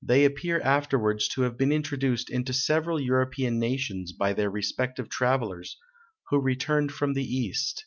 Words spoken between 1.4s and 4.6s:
have been introduced into several European nations by their